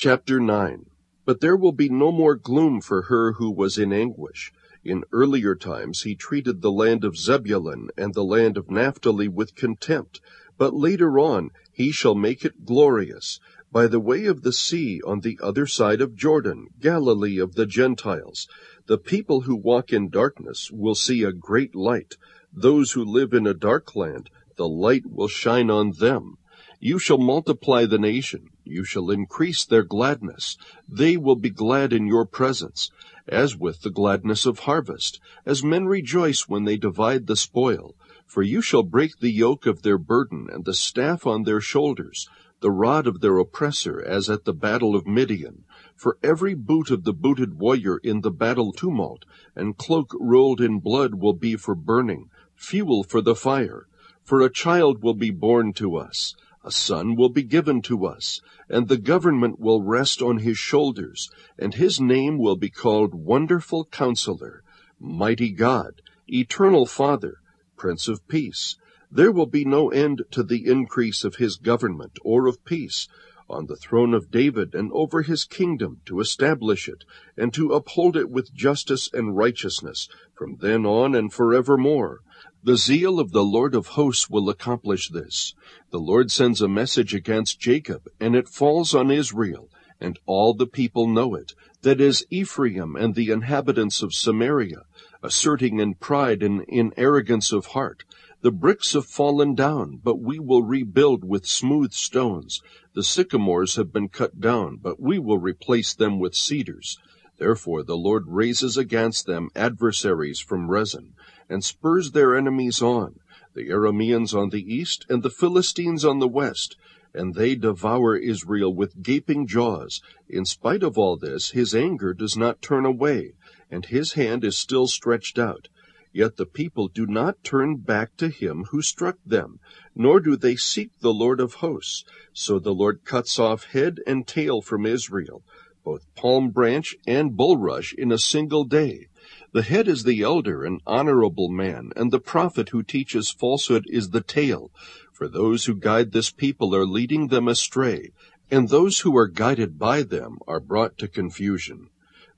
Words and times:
Chapter 0.00 0.38
9 0.38 0.86
But 1.24 1.40
there 1.40 1.56
will 1.56 1.72
be 1.72 1.88
no 1.88 2.12
more 2.12 2.36
gloom 2.36 2.80
for 2.80 3.02
her 3.10 3.32
who 3.32 3.50
was 3.50 3.76
in 3.76 3.92
anguish. 3.92 4.52
In 4.84 5.02
earlier 5.10 5.56
times 5.56 6.02
he 6.02 6.14
treated 6.14 6.62
the 6.62 6.70
land 6.70 7.02
of 7.02 7.18
Zebulun 7.18 7.88
and 7.96 8.14
the 8.14 8.22
land 8.22 8.56
of 8.56 8.70
Naphtali 8.70 9.26
with 9.26 9.56
contempt, 9.56 10.20
but 10.56 10.72
later 10.72 11.18
on 11.18 11.50
he 11.72 11.90
shall 11.90 12.14
make 12.14 12.44
it 12.44 12.64
glorious. 12.64 13.40
By 13.72 13.88
the 13.88 13.98
way 13.98 14.26
of 14.26 14.42
the 14.42 14.52
sea 14.52 15.00
on 15.04 15.22
the 15.22 15.36
other 15.42 15.66
side 15.66 16.00
of 16.00 16.14
Jordan, 16.14 16.68
Galilee 16.78 17.38
of 17.40 17.56
the 17.56 17.66
Gentiles, 17.66 18.46
the 18.86 18.98
people 18.98 19.40
who 19.40 19.56
walk 19.56 19.92
in 19.92 20.10
darkness 20.10 20.70
will 20.70 20.94
see 20.94 21.24
a 21.24 21.32
great 21.32 21.74
light. 21.74 22.14
Those 22.52 22.92
who 22.92 23.04
live 23.04 23.32
in 23.32 23.48
a 23.48 23.52
dark 23.52 23.96
land, 23.96 24.30
the 24.54 24.68
light 24.68 25.06
will 25.06 25.26
shine 25.26 25.72
on 25.72 25.94
them. 25.98 26.36
You 26.80 27.00
shall 27.00 27.18
multiply 27.18 27.86
the 27.86 27.98
nation, 27.98 28.50
you 28.68 28.84
shall 28.84 29.10
increase 29.10 29.64
their 29.64 29.82
gladness. 29.82 30.56
They 30.88 31.16
will 31.16 31.36
be 31.36 31.50
glad 31.50 31.92
in 31.92 32.06
your 32.06 32.26
presence, 32.26 32.90
as 33.26 33.56
with 33.56 33.82
the 33.82 33.90
gladness 33.90 34.46
of 34.46 34.60
harvest, 34.60 35.20
as 35.44 35.64
men 35.64 35.86
rejoice 35.86 36.48
when 36.48 36.64
they 36.64 36.76
divide 36.76 37.26
the 37.26 37.36
spoil. 37.36 37.94
For 38.26 38.42
you 38.42 38.60
shall 38.60 38.82
break 38.82 39.18
the 39.18 39.32
yoke 39.32 39.66
of 39.66 39.82
their 39.82 39.98
burden 39.98 40.48
and 40.52 40.64
the 40.64 40.74
staff 40.74 41.26
on 41.26 41.44
their 41.44 41.60
shoulders, 41.60 42.28
the 42.60 42.70
rod 42.70 43.06
of 43.06 43.20
their 43.20 43.38
oppressor, 43.38 44.02
as 44.02 44.28
at 44.28 44.44
the 44.44 44.52
battle 44.52 44.94
of 44.94 45.06
Midian. 45.06 45.64
For 45.96 46.18
every 46.22 46.54
boot 46.54 46.90
of 46.90 47.04
the 47.04 47.12
booted 47.12 47.58
warrior 47.58 47.98
in 47.98 48.20
the 48.20 48.30
battle 48.30 48.72
tumult, 48.72 49.24
and 49.56 49.76
cloak 49.76 50.14
rolled 50.18 50.60
in 50.60 50.80
blood 50.80 51.14
will 51.14 51.32
be 51.32 51.56
for 51.56 51.74
burning, 51.74 52.30
fuel 52.54 53.02
for 53.02 53.20
the 53.20 53.34
fire. 53.34 53.86
For 54.22 54.40
a 54.40 54.52
child 54.52 55.02
will 55.02 55.14
be 55.14 55.30
born 55.30 55.72
to 55.74 55.96
us 55.96 56.34
a 56.68 56.70
son 56.70 57.16
will 57.16 57.30
be 57.30 57.42
given 57.42 57.80
to 57.80 58.04
us, 58.04 58.42
and 58.68 58.88
the 58.88 58.98
government 58.98 59.58
will 59.58 59.80
rest 59.82 60.20
on 60.20 60.36
his 60.40 60.58
shoulders, 60.58 61.30
and 61.58 61.72
his 61.72 61.98
name 61.98 62.36
will 62.36 62.56
be 62.56 62.68
called 62.68 63.14
Wonderful 63.14 63.86
Counselor, 63.86 64.62
Mighty 65.00 65.50
God, 65.50 66.02
Eternal 66.26 66.84
Father, 66.84 67.36
Prince 67.78 68.06
of 68.06 68.28
Peace. 68.28 68.76
There 69.10 69.32
will 69.32 69.46
be 69.46 69.64
no 69.64 69.88
end 69.88 70.24
to 70.32 70.42
the 70.42 70.66
increase 70.66 71.24
of 71.24 71.36
his 71.36 71.56
government 71.56 72.18
or 72.22 72.46
of 72.46 72.62
peace 72.66 73.08
on 73.48 73.64
the 73.64 73.76
throne 73.76 74.12
of 74.12 74.30
David 74.30 74.74
and 74.74 74.92
over 74.92 75.22
his 75.22 75.44
kingdom 75.44 76.02
to 76.04 76.20
establish 76.20 76.86
it 76.86 77.04
and 77.34 77.54
to 77.54 77.72
uphold 77.72 78.14
it 78.14 78.28
with 78.28 78.52
justice 78.52 79.08
and 79.14 79.38
righteousness 79.38 80.06
from 80.34 80.58
then 80.60 80.84
on 80.84 81.14
and 81.14 81.32
forevermore. 81.32 82.20
The 82.68 82.76
zeal 82.76 83.18
of 83.18 83.32
the 83.32 83.44
Lord 83.44 83.74
of 83.74 83.96
hosts 83.96 84.28
will 84.28 84.50
accomplish 84.50 85.08
this. 85.08 85.54
The 85.90 85.98
Lord 85.98 86.30
sends 86.30 86.60
a 86.60 86.68
message 86.68 87.14
against 87.14 87.58
Jacob, 87.58 88.10
and 88.20 88.36
it 88.36 88.46
falls 88.46 88.94
on 88.94 89.10
Israel, 89.10 89.70
and 89.98 90.18
all 90.26 90.52
the 90.52 90.66
people 90.66 91.08
know 91.08 91.34
it, 91.34 91.54
that 91.80 91.98
is 91.98 92.26
Ephraim 92.28 92.94
and 92.94 93.14
the 93.14 93.30
inhabitants 93.30 94.02
of 94.02 94.12
Samaria, 94.12 94.82
asserting 95.22 95.80
in 95.80 95.94
pride 95.94 96.42
and 96.42 96.62
in 96.68 96.92
arrogance 96.98 97.52
of 97.52 97.68
heart, 97.68 98.04
the 98.42 98.52
bricks 98.52 98.92
have 98.92 99.06
fallen 99.06 99.54
down, 99.54 100.00
but 100.04 100.20
we 100.20 100.38
will 100.38 100.62
rebuild 100.62 101.24
with 101.24 101.46
smooth 101.46 101.92
stones. 101.92 102.60
The 102.92 103.02
sycamores 103.02 103.76
have 103.76 103.94
been 103.94 104.10
cut 104.10 104.42
down, 104.42 104.76
but 104.76 105.00
we 105.00 105.18
will 105.18 105.38
replace 105.38 105.94
them 105.94 106.18
with 106.20 106.34
cedars. 106.34 106.98
Therefore 107.38 107.84
the 107.84 107.96
Lord 107.96 108.24
raises 108.26 108.76
against 108.76 109.26
them 109.26 109.50
adversaries 109.54 110.40
from 110.40 110.68
Rezin, 110.68 111.14
and 111.48 111.62
spurs 111.62 112.10
their 112.10 112.36
enemies 112.36 112.82
on, 112.82 113.20
the 113.54 113.70
Arameans 113.70 114.34
on 114.34 114.50
the 114.50 114.74
east, 114.74 115.06
and 115.08 115.22
the 115.22 115.30
Philistines 115.30 116.04
on 116.04 116.18
the 116.18 116.26
west, 116.26 116.76
and 117.14 117.34
they 117.34 117.54
devour 117.54 118.16
Israel 118.16 118.74
with 118.74 119.02
gaping 119.02 119.46
jaws. 119.46 120.02
In 120.28 120.44
spite 120.44 120.82
of 120.82 120.98
all 120.98 121.16
this, 121.16 121.50
his 121.52 121.76
anger 121.76 122.12
does 122.12 122.36
not 122.36 122.60
turn 122.60 122.84
away, 122.84 123.34
and 123.70 123.86
his 123.86 124.14
hand 124.14 124.42
is 124.42 124.58
still 124.58 124.88
stretched 124.88 125.38
out. 125.38 125.68
Yet 126.12 126.36
the 126.36 126.46
people 126.46 126.88
do 126.88 127.06
not 127.06 127.44
turn 127.44 127.76
back 127.76 128.16
to 128.16 128.30
him 128.30 128.64
who 128.70 128.82
struck 128.82 129.18
them, 129.24 129.60
nor 129.94 130.18
do 130.18 130.36
they 130.36 130.56
seek 130.56 130.90
the 130.98 131.12
Lord 131.12 131.38
of 131.38 131.54
hosts. 131.54 132.04
So 132.32 132.58
the 132.58 132.74
Lord 132.74 133.04
cuts 133.04 133.38
off 133.38 133.64
head 133.66 134.00
and 134.06 134.26
tail 134.26 134.60
from 134.60 134.86
Israel 134.86 135.44
both 135.88 136.14
palm 136.14 136.50
branch 136.50 136.94
and 137.06 137.34
bulrush 137.34 137.94
in 137.94 138.12
a 138.12 138.18
single 138.18 138.64
day. 138.64 139.06
The 139.52 139.62
head 139.62 139.88
is 139.88 140.04
the 140.04 140.20
elder 140.20 140.62
an 140.62 140.80
honorable 140.86 141.48
man, 141.48 141.92
and 141.96 142.10
the 142.10 142.20
prophet 142.20 142.68
who 142.68 142.82
teaches 142.82 143.30
falsehood 143.30 143.86
is 143.88 144.10
the 144.10 144.20
tail. 144.20 144.70
For 145.14 145.28
those 145.28 145.64
who 145.64 145.74
guide 145.74 146.12
this 146.12 146.30
people 146.30 146.74
are 146.74 146.84
leading 146.84 147.28
them 147.28 147.48
astray, 147.48 148.10
and 148.50 148.68
those 148.68 149.00
who 149.00 149.16
are 149.16 149.28
guided 149.28 149.78
by 149.78 150.02
them 150.02 150.40
are 150.46 150.60
brought 150.60 150.98
to 150.98 151.08
confusion. 151.08 151.88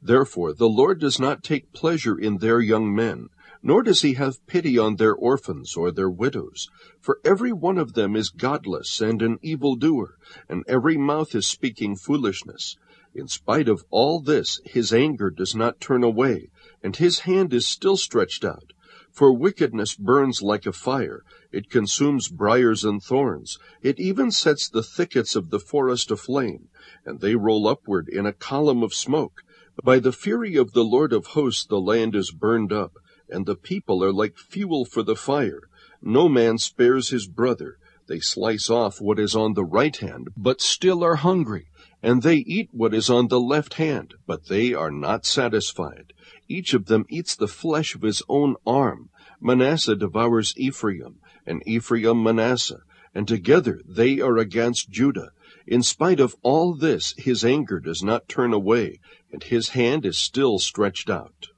Therefore 0.00 0.52
the 0.52 0.68
Lord 0.68 1.00
does 1.00 1.18
not 1.18 1.42
take 1.42 1.72
pleasure 1.72 2.16
in 2.16 2.38
their 2.38 2.60
young 2.60 2.94
men, 2.94 3.30
nor 3.64 3.82
does 3.82 4.02
he 4.02 4.14
have 4.14 4.46
pity 4.46 4.78
on 4.78 4.94
their 4.94 5.14
orphans 5.14 5.76
or 5.76 5.90
their 5.90 6.08
widows. 6.08 6.68
For 7.00 7.18
every 7.24 7.52
one 7.52 7.78
of 7.78 7.94
them 7.94 8.14
is 8.14 8.30
godless 8.30 9.00
and 9.00 9.20
an 9.20 9.40
evildoer, 9.42 10.18
and 10.48 10.62
every 10.68 10.96
mouth 10.96 11.34
is 11.34 11.48
speaking 11.48 11.96
foolishness. 11.96 12.76
In 13.12 13.26
spite 13.26 13.68
of 13.68 13.84
all 13.90 14.20
this, 14.20 14.60
his 14.64 14.92
anger 14.92 15.30
does 15.30 15.52
not 15.52 15.80
turn 15.80 16.04
away, 16.04 16.50
and 16.80 16.94
his 16.94 17.20
hand 17.20 17.52
is 17.52 17.66
still 17.66 17.96
stretched 17.96 18.44
out. 18.44 18.72
For 19.10 19.32
wickedness 19.32 19.96
burns 19.96 20.42
like 20.42 20.64
a 20.64 20.72
fire, 20.72 21.24
it 21.50 21.70
consumes 21.70 22.28
briers 22.28 22.84
and 22.84 23.02
thorns, 23.02 23.58
it 23.82 23.98
even 23.98 24.30
sets 24.30 24.68
the 24.68 24.84
thickets 24.84 25.34
of 25.34 25.50
the 25.50 25.58
forest 25.58 26.12
aflame, 26.12 26.68
and 27.04 27.18
they 27.18 27.34
roll 27.34 27.66
upward 27.66 28.08
in 28.08 28.26
a 28.26 28.32
column 28.32 28.84
of 28.84 28.94
smoke. 28.94 29.42
By 29.82 29.98
the 29.98 30.12
fury 30.12 30.54
of 30.54 30.72
the 30.72 30.84
Lord 30.84 31.12
of 31.12 31.26
hosts 31.34 31.66
the 31.66 31.80
land 31.80 32.14
is 32.14 32.30
burned 32.30 32.72
up, 32.72 32.92
and 33.28 33.44
the 33.44 33.56
people 33.56 34.04
are 34.04 34.12
like 34.12 34.38
fuel 34.38 34.84
for 34.84 35.02
the 35.02 35.16
fire. 35.16 35.62
No 36.00 36.28
man 36.28 36.58
spares 36.58 37.08
his 37.08 37.26
brother. 37.26 37.76
They 38.06 38.20
slice 38.20 38.70
off 38.70 39.00
what 39.00 39.18
is 39.18 39.34
on 39.34 39.54
the 39.54 39.64
right 39.64 39.96
hand, 39.96 40.28
but 40.36 40.60
still 40.60 41.02
are 41.02 41.16
hungry 41.16 41.66
and 42.02 42.22
they 42.22 42.36
eat 42.36 42.68
what 42.72 42.94
is 42.94 43.10
on 43.10 43.28
the 43.28 43.40
left 43.40 43.74
hand, 43.74 44.14
but 44.26 44.46
they 44.46 44.72
are 44.72 44.90
not 44.90 45.26
satisfied. 45.26 46.12
Each 46.48 46.72
of 46.74 46.86
them 46.86 47.04
eats 47.08 47.36
the 47.36 47.48
flesh 47.48 47.94
of 47.94 48.02
his 48.02 48.22
own 48.28 48.56
arm. 48.66 49.10
Manasseh 49.40 49.96
devours 49.96 50.54
Ephraim, 50.56 51.20
and 51.46 51.62
Ephraim 51.66 52.22
Manasseh, 52.22 52.82
and 53.14 53.28
together 53.28 53.80
they 53.86 54.20
are 54.20 54.38
against 54.38 54.90
Judah. 54.90 55.30
In 55.66 55.82
spite 55.82 56.20
of 56.20 56.36
all 56.42 56.74
this, 56.74 57.14
his 57.18 57.44
anger 57.44 57.78
does 57.80 58.02
not 58.02 58.28
turn 58.28 58.52
away, 58.52 58.98
and 59.30 59.42
his 59.42 59.70
hand 59.70 60.06
is 60.06 60.18
still 60.18 60.58
stretched 60.58 61.10
out. 61.10 61.49